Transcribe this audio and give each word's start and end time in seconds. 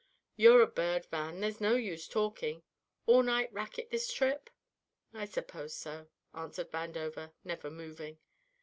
You're 0.35 0.63
a 0.63 0.67
bird, 0.67 1.05
Van, 1.11 1.41
there's 1.41 1.61
no 1.61 1.75
use 1.75 2.07
talking! 2.07 2.63
All 3.05 3.21
night 3.21 3.53
racket 3.53 3.91
this 3.91 4.11
trip?". 4.11 4.49
"I 5.13 5.25
suppose 5.25 5.75
so," 5.75 6.07
answered 6.33 6.71
Vandover, 6.71 7.33
never 7.43 7.69
moving. 7.69 8.17